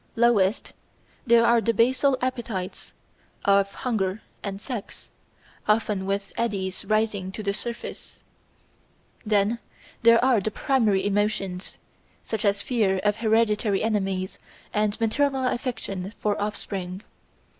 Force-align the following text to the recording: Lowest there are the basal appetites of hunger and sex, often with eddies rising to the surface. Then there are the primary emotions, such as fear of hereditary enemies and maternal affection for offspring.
Lowest 0.15 0.73
there 1.27 1.45
are 1.45 1.61
the 1.61 1.75
basal 1.75 2.17
appetites 2.21 2.95
of 3.45 3.71
hunger 3.71 4.23
and 4.41 4.59
sex, 4.59 5.11
often 5.67 6.07
with 6.07 6.31
eddies 6.37 6.83
rising 6.85 7.31
to 7.33 7.43
the 7.43 7.53
surface. 7.53 8.19
Then 9.27 9.59
there 10.01 10.17
are 10.25 10.39
the 10.39 10.49
primary 10.49 11.05
emotions, 11.05 11.77
such 12.23 12.45
as 12.45 12.63
fear 12.63 12.97
of 13.03 13.17
hereditary 13.17 13.83
enemies 13.83 14.39
and 14.73 14.99
maternal 14.99 15.45
affection 15.45 16.15
for 16.17 16.35
offspring. 16.41 17.03